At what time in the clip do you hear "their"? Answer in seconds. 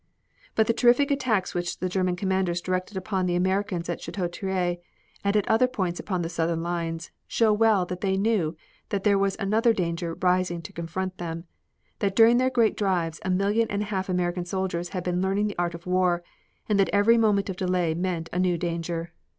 12.37-12.49